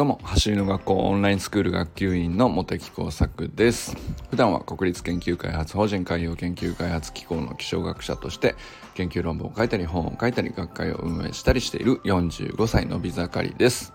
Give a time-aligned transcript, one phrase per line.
[0.00, 3.94] どうも走りの学校オンラインスクール学級委員の茂木耕作です。
[4.30, 8.54] 普段は国立研究開発法人海洋研究開発機構の気象学者として
[8.94, 13.92] 研究論文を書いたり本を書いたり学会を運営したりしている45歳のび盛りです。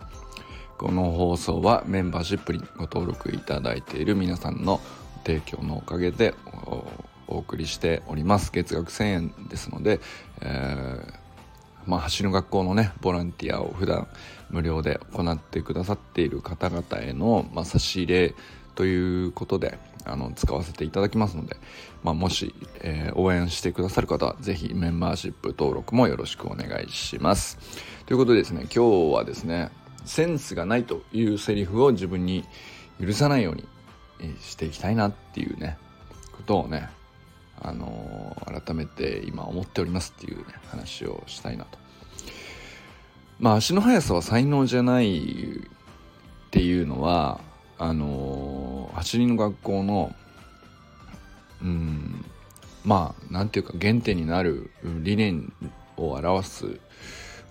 [0.77, 4.81] この放送はメンバーシップにご登録いただいている皆さんの
[5.25, 6.35] 提供のおかげで
[7.27, 8.51] お送りしております。
[8.51, 9.99] 月額1000円ですので、
[10.41, 11.24] えー
[11.87, 14.07] まあ、走る学校のねボランティアを普段
[14.49, 18.35] 無料で行ってくださっている方々への、まあ、差し入れ
[18.75, 21.57] ということであの使わせていただきますので、
[22.03, 27.57] まあ、もし、えー、応援してくださる方は是非メンバーシップ登録もよろしくお願いします。
[28.05, 29.71] ということでですね今日はですね
[30.05, 32.45] センスがないというセリフを自分に
[33.01, 33.65] 許さないように
[34.41, 35.77] していきたいなっていうね
[36.33, 36.89] ことをね
[37.61, 41.77] あの、改めて今思っておりますっていうね話をしたいなと。
[43.39, 47.39] まあ足の速さは才能じゃないっていうのは
[47.77, 50.15] あの、走りの学校の
[51.61, 52.25] うん
[52.83, 55.51] まあなんていうか原点になる理念
[55.97, 56.65] を表す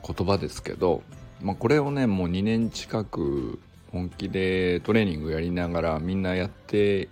[0.07, 1.03] 言葉ですけど、
[1.43, 3.59] まあ、これをねもう2年近く
[3.91, 7.09] 本気でトレーニングやりながらみんなやって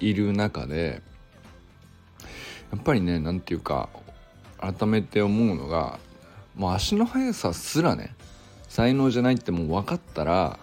[0.00, 1.02] いる中で
[2.72, 3.88] やっぱりね何て言うか
[4.58, 5.98] 改めて思うのが
[6.56, 8.14] もう足の速さすらね
[8.68, 10.58] 才能じゃないってもう分かったら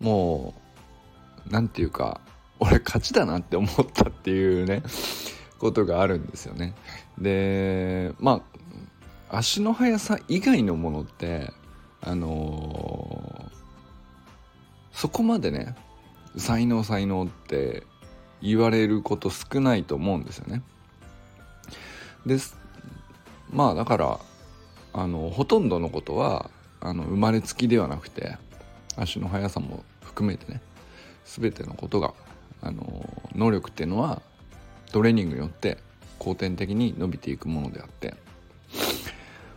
[0.00, 0.54] も
[1.46, 2.20] う何て言うか
[2.58, 4.82] 俺勝ちだなって思ったっていうね
[5.58, 6.74] ことがあるんですよね。
[7.18, 8.42] でま
[9.30, 11.52] あ足の速さ以外のものって
[12.00, 15.74] あのー、そこまでね
[16.36, 17.84] 才能才能って
[18.42, 20.62] 言われること少ないと思うんですよね。
[22.26, 22.56] です。
[23.50, 24.20] まあだから
[24.92, 28.36] あのほとんどのことはあの生まれつきではなくて
[28.96, 30.60] 足の速さも含めてね
[31.24, 32.14] 全てのことが
[32.62, 34.22] あの能力っていうのは
[34.92, 35.78] トレーニングによって
[36.18, 38.14] 後天的に伸びていくものであって。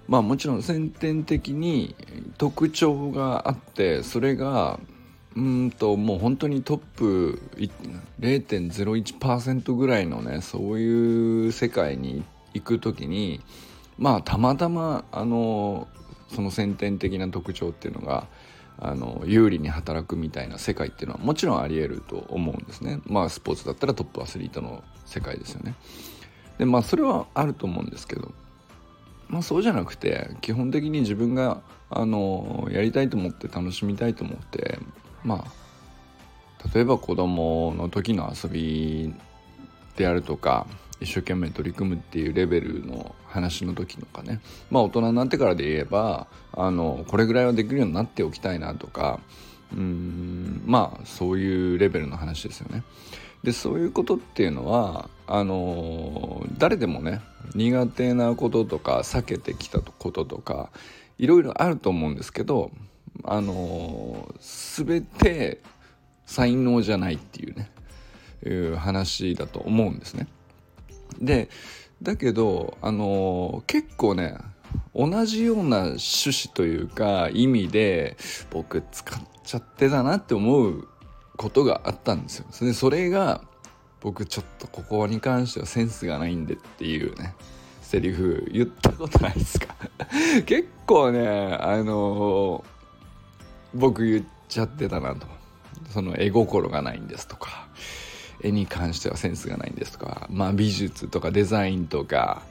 [0.07, 1.95] まあもちろん先天的に
[2.38, 4.79] 特徴があってそれが
[5.35, 7.41] うんともう本当にトップ
[8.19, 12.25] 0.01%ぐらいのねそういう世界に行っ
[12.59, 13.41] 行く時に
[13.97, 15.88] まあたまたまあの
[16.34, 18.28] その先天的な特徴っていうのが
[18.79, 23.01] あの有利に働くみたいな世界っていうのはもちろんありえると思うんですね。
[23.06, 25.73] まあスポーツだったらトップアスリートの世界ですよね。
[26.59, 28.31] でまあそれはあると思うんですけど
[29.29, 34.79] まあそうじゃなくて基本的に自分があのやりたいと思って楽しみたいと思って
[35.24, 39.13] まあ例えば子供の時の遊び
[39.95, 40.68] であるとか
[40.99, 44.41] 一生懸命取り組むっていうレベルの話の時とかね
[44.71, 49.19] まあ大人になってからで言えばあのこれぐらいはできるようになっておきたいなとか
[49.73, 52.83] うんまあそういうレベルの話ですよね。
[53.43, 57.21] でそういうことっていうのはあの誰でもね
[57.53, 60.71] 苦手なこととか避けてきたこととか
[61.17, 62.71] いろいろあると思うんですけど
[63.23, 65.61] あの全て
[66.25, 67.69] 才能じゃないっていうね
[68.45, 70.27] いう話だと思うんですね。
[71.19, 71.50] で
[72.01, 74.38] だけどあの結構ね
[74.95, 78.17] 同じような趣旨というか意味で
[78.51, 80.88] 僕使っちゃってたなって思う
[81.38, 82.45] ことがあったんですよ。
[82.61, 83.41] でそれが
[84.01, 87.33] 僕ちょっとここに関してはセンスがないんでっていうね
[87.81, 89.75] セリフ言ったことないですか？
[90.45, 91.27] 結構ね
[91.59, 92.63] あの
[93.73, 95.25] 僕言っちゃってたなと。
[95.89, 97.66] その絵心がないんですとか。
[98.41, 102.43] 絵に関してはセンスがないんですとか、まあ、美術とかデザインとか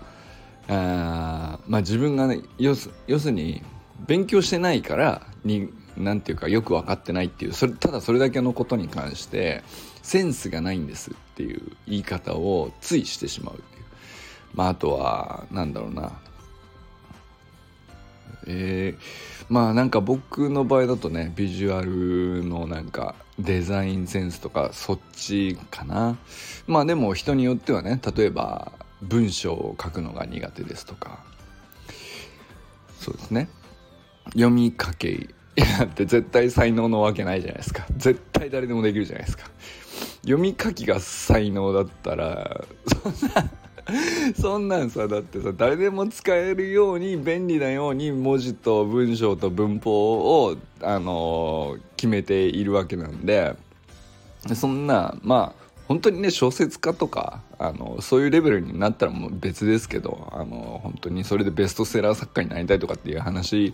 [0.69, 3.63] あまあ自分がね要するに
[4.07, 9.63] 勉強してないからに何て言うかよく分かってないっていうそれただそれだけのことに関して
[10.03, 13.85] センスがないんですっていう言い方をついしてしまうっていう。
[14.55, 16.13] まああとはなんだろうな。
[18.47, 26.17] えー、まあなんか僕の場合だとねビジュアルのなんかデザインセンスとかそっちかな。
[26.67, 28.73] まあでも人によってはね例えば
[29.03, 31.25] 文章を書くのが苦手ですとか。
[33.01, 33.49] そうですね。
[34.33, 35.29] 読み書け
[35.85, 37.87] って絶対才能のわけないじゃないですか。
[37.97, 39.45] 絶対誰でもできるじゃないですか。
[40.23, 42.65] 読み書きが才能だったら
[43.03, 43.51] そんな
[44.41, 53.55] そんなんさだってさ誰でも使えるように便利なように文字と文章と文法を、あのー、決めているわけなんで
[54.55, 63.73] そんなまあ本当にね小説家とかあのそういうレベルになったらもう別ですけどあの本当にそれでベストセラー作家になりたいとかっていう話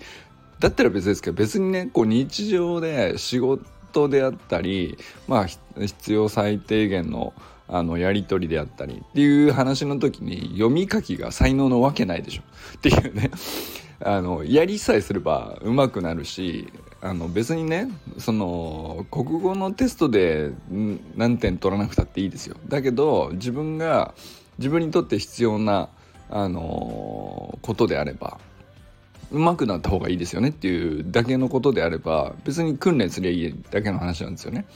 [0.61, 3.65] だったら別ですけど別にねこう日常で仕事
[4.09, 4.99] であったり
[5.29, 7.33] まあ必要最低限の
[7.69, 12.43] あのやり取りであったりっていう話の時に読み書きが才能のわけないでしょ。
[12.77, 13.31] っていうね。
[14.05, 16.67] あのやりさえすれば上手くなるし
[17.01, 20.51] あの別にねその国語のテストで
[21.15, 22.57] 何点取らなくたっていいですよ。
[22.69, 24.13] だけど自分が
[24.59, 25.89] 自分にとって必要な
[26.31, 28.39] あのことであれば
[29.33, 34.67] 上手くなった方がいいですよねっていうだけのことであれば別に訓練すりゃいいだけの話なんですよね。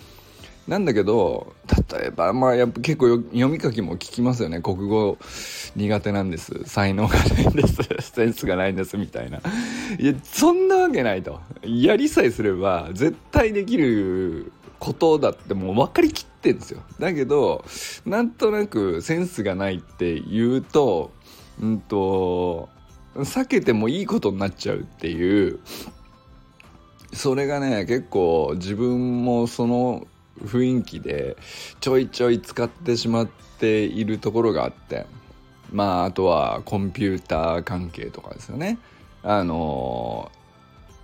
[0.66, 1.54] なんだけど
[1.92, 4.60] 例えばまあやっぱ結構読み書きも聞きますよね。
[4.60, 5.16] 国語
[5.76, 6.64] 苦手なんです。
[6.64, 7.76] 才能がないんです。
[8.02, 9.40] センスがないんですみたいな。
[9.98, 11.40] いやそんなわけないと。
[11.62, 14.50] やりさえすれば絶対できる
[14.80, 16.80] ことだってもう分かりきってんですよ。
[16.98, 17.64] だけど
[18.04, 21.12] なんとなくセンスがないって言うと
[21.62, 22.68] うんと
[23.20, 25.60] 避けてもいいことになっちゃうっていう
[27.12, 30.06] それがね結構自分もその
[30.42, 31.36] 雰囲気で
[31.80, 33.28] ちょいちょい使ってしまっ
[33.58, 35.06] ているところがあって
[35.72, 38.78] まああとはコンピューター関係とかですよね。
[39.22, 40.30] あの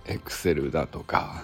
[0.05, 1.43] エクセルだとか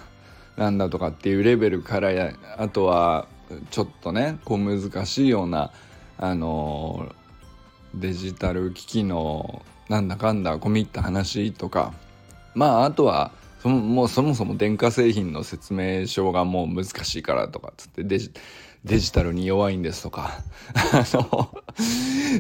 [0.55, 2.09] なんだとかっていうレベルから
[2.57, 3.27] あとは
[3.71, 5.71] ちょっとねこう難しいような
[6.17, 7.13] あの
[7.93, 11.93] デジタル機器のなんだかんだ込み入った話とか
[12.53, 13.31] まああとは
[13.61, 18.31] そもそもそも電化製品の説明書がもう難しいからとかつってデジ
[18.85, 20.39] デジタルに弱いんですとか
[20.93, 21.49] あの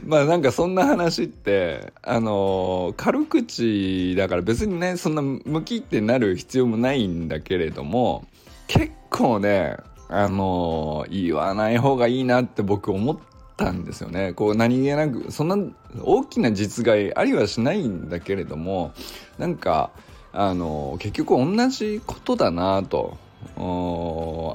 [0.05, 8.25] まあなんかそんな話ってあの軽口だから別にねそんな向きってなる必要もないんだけれども
[8.67, 9.75] 結構ね
[10.07, 13.17] あの言わない方がいいなって僕思っ
[13.59, 14.31] たんですよね。
[14.33, 15.57] こう何気なくそんな
[16.01, 18.93] 大きな実害ありはしないんだけれども
[19.37, 19.91] なんか
[20.31, 23.17] あの結局同じことだなと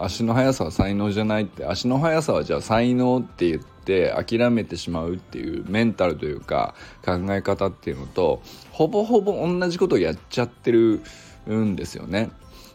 [0.00, 6.74] 足の速さは才能じゃないって足の速さはじゃあ才能って言って諦めてしまうっていうメンタルというか
[7.04, 8.40] 考え方っていうのと
[8.70, 11.02] ほぼほぼ同じことをやっちゃってる
[11.48, 12.30] んですよね。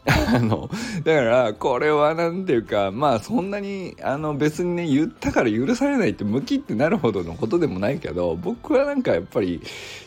[0.34, 0.70] あの
[1.04, 9.62] だからこれは何ていうかまあそんなにあの別にね言ったから許されないってムキってなるほどのことでもないけど僕はなんかやっぱり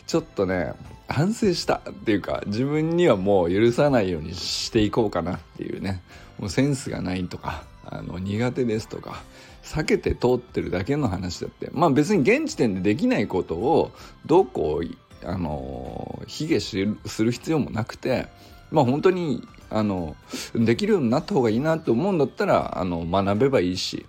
[0.07, 0.73] ちょっとね
[1.07, 6.01] 反省したっていうか自分にはもう許さないようにしていこうかなっていうね
[6.39, 9.21] もうセンスがないとかあの苦手ですとか
[9.63, 13.91] 避けて通ってるだけの話だってまあ別に現時点でできないことを
[14.25, 16.59] どうこうあの卑下
[17.05, 18.27] する必要もなくて
[18.71, 20.15] まあ本当にあの
[20.55, 24.05] できるようになった方がいいなと思うんだったらあの学べばいいし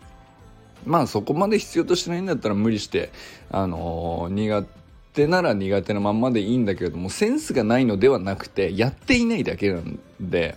[0.85, 3.11] まあそこまで必要としてないんだったら無理して
[3.51, 4.65] あの苦
[5.15, 10.57] 手なら苦手なまんまでいいんだけれどもセンスがないのではなくてやっていないだけなんで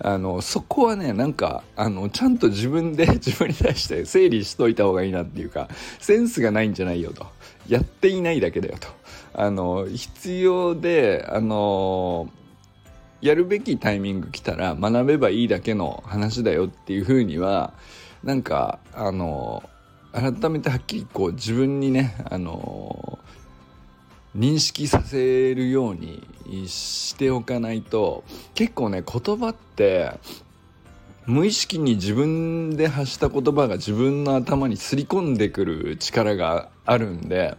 [0.00, 5.68] あのそこはねなんかあのちゃんと自分で 自分に対して整理しといた方がいいなっていうか
[5.98, 7.26] センスがないんじゃないよと。
[7.68, 8.88] やっていないだけだよと。
[9.34, 12.28] あの必要であの
[13.20, 17.72] やるべきタイミング来たら学べばいいだけの話だよっていうふうには
[18.22, 19.68] なんかあの
[20.12, 23.18] 改めてはっきりこう自分にねあの
[24.36, 26.22] 認識させるように
[26.68, 30.12] しておかないと結構ね言葉って
[31.26, 37.56] 無意識に自分で発した言葉が自分の頭にすり込んでくる力があるんで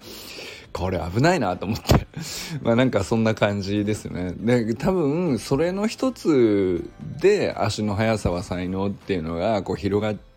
[0.74, 2.08] これ危ないなと思って
[2.62, 10.30] まあなんかそんな感じですねで多分それの一つで足の速さは才能っていうのがこう広がって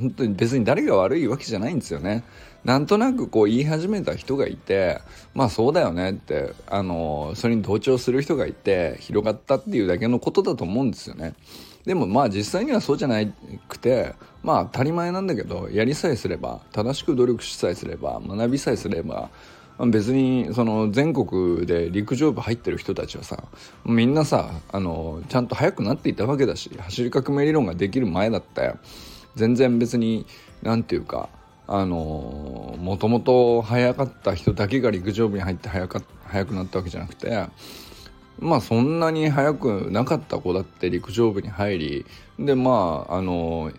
[0.00, 2.24] 本当に別に誰が悪いわけじゃないんですよね。
[2.64, 5.00] なんとなくこう言い始めた人がいて
[5.34, 11.34] まあそうだよねってあのそれに同調する人がいて広がったっていうだけのことだと思うんですよね。
[11.84, 13.16] でもまあ実際にはそうじゃな
[13.68, 19.30] くてまあ当たり前なんだけどやりさえすれば正しく努力しさえすれば学びさえすれば
[19.86, 23.44] 別にその全国で陸上部入ってる人たちはさ
[23.84, 28.74] みんなさあのちゃんと速くなっていたわけだし走り革命理論ができる前だって
[29.36, 30.26] 全然別に
[30.62, 31.30] 何て言うか
[31.66, 37.46] あのもともと早かった人だけが陸上部に入って早か早くなったわけじゃなくて
[38.38, 42.06] まあそんなに早くなかった子だって陸上部に入り
[42.38, 43.70] でまああの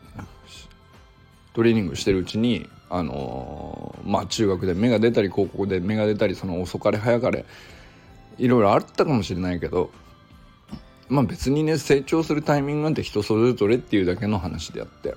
[1.53, 7.45] トレーニングしてるうちにあのまあ中学で芽が出たり高校で芽が出たりその遅かれ早かれ
[8.37, 9.91] いろいろあったかもしれないけど
[11.07, 15.15] まあ別にね成長するタイミングなんて人それぞれっていうだけの話であってっ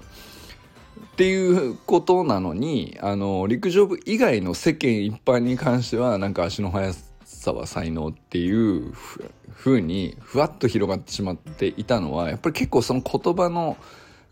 [1.16, 6.92] ていうことなのにあの陸上部以外の世間一般に関してはなんか足の速
[7.24, 13.76] さは才能っていうふうにふわっと広がってしまっていたのはやっぱり結構その言葉の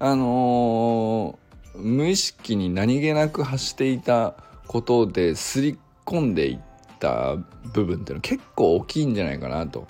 [0.04, 1.38] あの、
[1.74, 4.34] 無意識に何気なく発していた
[4.66, 6.58] ことですり込んでいっ
[6.98, 7.36] た
[7.72, 9.86] 部分っていうのは結構大きいんじゃないかなと。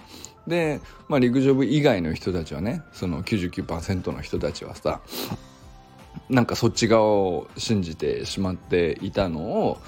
[0.47, 5.01] で、まあ、陸上部以外の人たちはねその99%の人たちはさ
[6.29, 9.79] なんかそっち側を信じてしまっていたのを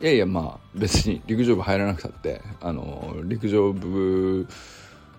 [0.00, 4.48] いやいやまあ別に陸上部入らなくたってあの陸上部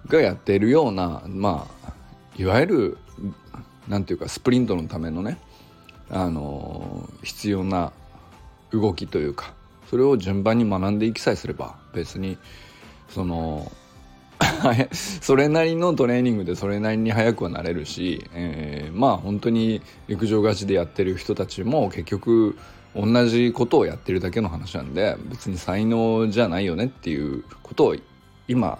[0.07, 1.93] がやっているようなまあ
[2.37, 2.97] いわゆる
[3.87, 5.39] 何て言うかスプリントのためのね
[6.09, 7.91] あの必要な
[8.71, 9.53] 動きというか
[9.89, 12.37] それを順番に学んでいきさえすれば別に
[13.09, 13.71] その
[14.91, 22.57] それなりのトレーニングでそれなりに速くはなれるし、えー、まあ本当に陸上ガチでやってる人たちも結局
[22.95, 27.95] 同じことをやってるだけの話なんで別に才能じゃないよねっていうことを
[28.47, 28.79] 今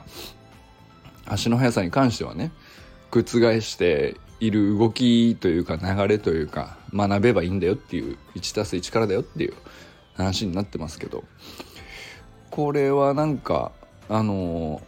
[1.26, 2.52] 足の速さに関してはね
[3.12, 9.54] 覆している動きというか流れというか学べばいいんだよっていう 1+1 からだよっていう
[10.16, 11.24] 話になってますけど。
[12.56, 13.74] これはなんか
[14.08, 14.82] あの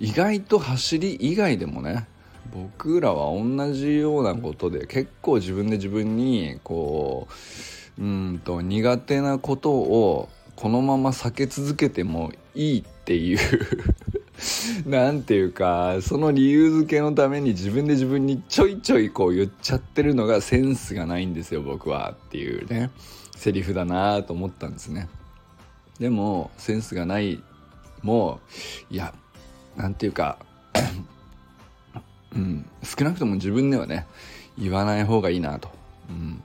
[0.00, 2.06] 意外と走り以外でもね
[2.54, 7.28] 僕らは同じようなことで結構自分で自分にこ
[7.98, 13.38] ううんと苦手なことをこのまま避け続けてもいいっていう
[14.86, 22.90] なんていうかその理由付けのために自分で自分にちょいちょいこう言っちゃってるのがセンスがないんですよ僕はっていうね
[23.36, 25.08] セリフだなと思ったんですね。
[25.98, 27.42] でもセンスがない
[28.02, 28.40] も
[28.90, 29.14] ういや
[29.76, 30.38] なんていうか
[32.34, 34.06] うん少なくとも自分ではね
[34.58, 35.70] 言わない方がいいなと、
[36.08, 36.42] うん、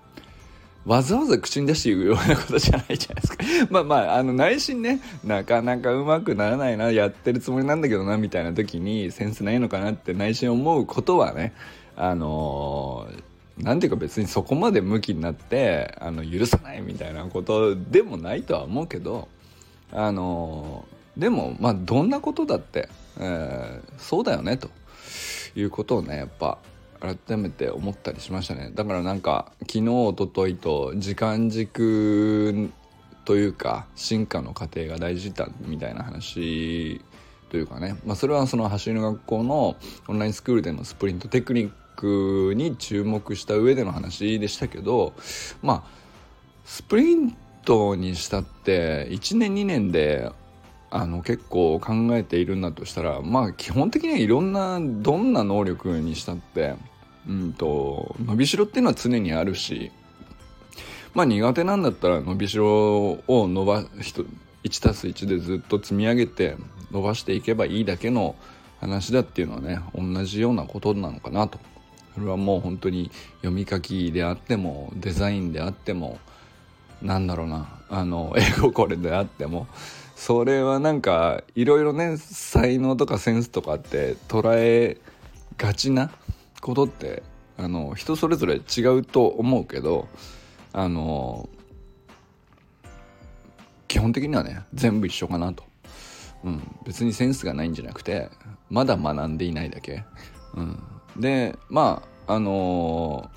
[0.87, 3.43] わざわざ口に出して言うようなことじゃないじゃないですか。
[3.69, 11.53] まあまああの内心ねなかなかうまくならないなやってるつもりなんだけどなみたいな時にセンスないのかなって内心思うことはね
[11.97, 19.27] あのー、なんていうか別にそこまで向きになってあの許さないみたいなことでもないとは思うけど
[19.91, 20.85] あの、
[21.17, 22.87] でもまあどんなことだって、
[23.19, 24.69] えー、そうだよねと
[25.53, 26.59] いうことをねやっぱ
[26.99, 28.71] 改めて思ったりしましたね。
[28.73, 32.69] だからなんか昨日おとといと時間軸
[33.25, 37.01] というか進化の過程が大事だみたいな話
[37.49, 39.75] というかね、まあ、それはその走りの学校の
[40.07, 45.13] オンラインスクールでのスプリントテクニックに注目した上での話でしたけど
[45.61, 45.97] まあ
[46.65, 47.35] スプリン
[47.65, 50.31] トにしたって1年2年で
[50.89, 56.75] あの結構考えているんだとしたらまあ基本的にはいろんなどんな能力にしたって
[57.27, 59.91] うんと伸びしろっていうのは常にあるし
[61.13, 66.55] まあ苦手なんだったら伸びしろを伸ば 1+1 でずっと積み上げて
[66.91, 68.35] 伸ばしていけばいいだけの
[68.79, 71.59] 話だっていうのはね同じようなことなのかなと。
[72.13, 76.17] それはもう本当に読み書きであってもデザインであっても
[77.01, 77.67] なんだろうな。
[77.89, 79.67] あの 英語これであっても。
[80.15, 84.97] それはなんかいろいろね才能とかセンスとかって捉え
[85.57, 86.09] がちな
[86.59, 87.21] ことって
[87.55, 90.07] あの人それぞれ違うと思うけど
[90.73, 91.47] あの
[93.87, 95.63] 基本的にはね全部一緒かなと、
[96.43, 98.29] うん、別にセンスがないんじゃなくて
[98.69, 100.03] まだ学んでいないだけ、
[100.55, 100.79] うん、
[101.15, 103.29] でまああの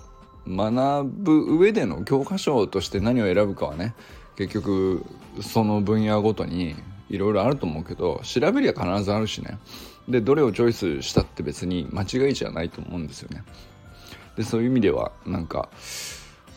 [0.49, 3.95] 学ぶ上での教科書として何を選ぶかはね
[4.37, 5.05] 結局
[5.41, 6.75] その分野ごとに
[7.09, 9.59] いろいろあると思うけど調べりゃ必ずあるしね
[10.09, 13.45] でどれをチョイスしたって別に間違いじゃないと思うんですよね
[14.37, 15.69] でそういう意味ではなんか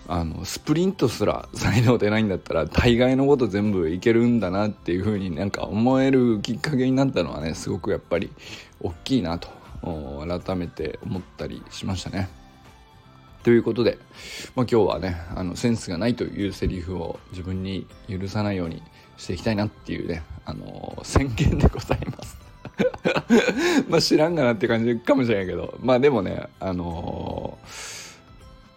[0.08, 8.30] あのスプリントすら才能出ないんだったら大概のこと全部いけるんだなっていうふうになんか思えるきっかけになったのはねすごくやっぱり
[8.82, 9.48] 大きいなと
[9.82, 12.43] 改めて思ったりしましたね。
[13.44, 14.00] ということで、
[14.56, 18.82] まあ、今日はねあのセンスがないというセリフを自分に許さないように
[19.18, 22.38] していきたいなっていうね、あのー、宣言でございます
[23.90, 27.58] まあ知らんがなって感じかもしれないけどまあでもねあの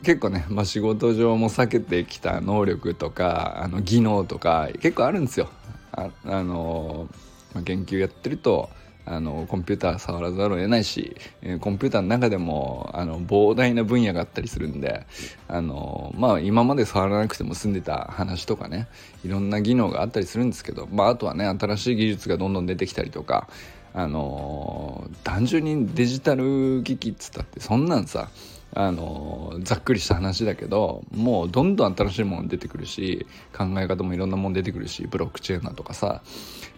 [0.03, 5.49] ー、結構ね、まあ、仕事上も避けてきた能力とかあの技能とか結構あるんですよ。
[5.93, 8.69] あ、あのー、まあ、研究やってると
[9.07, 15.07] あのコンピューター触らざるを得ないし、えコンピューターの中でもあの膨大な分野があったりするんで
[15.47, 18.89] あの、まあ、今まで触らなくても済んでた話とかね
[19.25, 23.49] いろんな技能があったりするんですけど、まあ、あとはね新しい技術がどんどん出てきたりとか
[23.95, 28.29] あの単純にデジタル機器っつったってそんなんさ
[28.75, 36.23] あのざっくりした話だけどもうどんどん新しいもの出てくるし考え方もいろんなもの出てくるしブロックチェーンだとかさ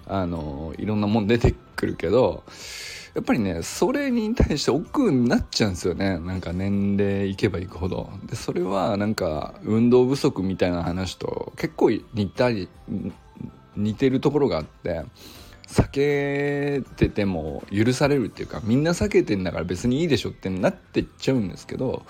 [0.08, 2.42] あのいろんなもん出てくるけど
[3.14, 6.18] やっぱりねそれに対して億劫になっちゃうんですよね。
[6.18, 8.10] なんか年齢いけばいくほど。
[8.26, 12.68] でそれはなんか運動不足みたいな話と結構似たり
[13.76, 15.04] 似てるところがあって
[15.68, 22.04] 避けてても許されるっていうかみんな避けてんだから別にいいでしょってなってっちゃうんですけど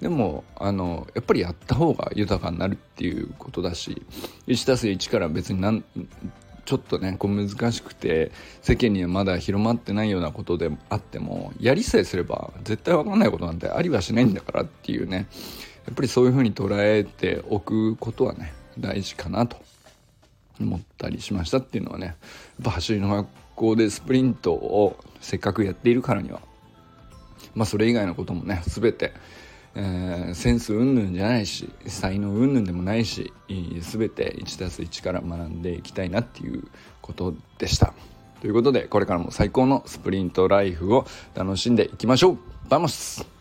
[0.00, 4.02] でもあのやっぱりやった方が豊かになるっていうことだし
[4.46, 5.84] 1+1 から別になん
[6.64, 15.28] ちょっとねこう難しくて世間にはまだ広まってないようなことであってもやりさえすれば絶対分かんないことなんてありはしないんだからっていうね。
[15.86, 19.56] やっぱりそういうふうに捉えておくことはね大事かなと。
[20.60, 22.06] 思ったりしましたっていうのはね。
[22.06, 22.16] やっ
[22.64, 26.40] ぱ走りの学校でスプリントをせっかくやっているからには。
[27.54, 29.12] まあそれ以外のこともね全て
[29.76, 36.64] えー、センス云々じゃないし才能云々でもないし全て 1+1 から学んでいきたいなっていう
[37.00, 37.92] ことでした。
[38.40, 42.38] ということでこれからも最高のスプリントライフを楽しんでいきましょう。
[42.68, 43.33] Vamos。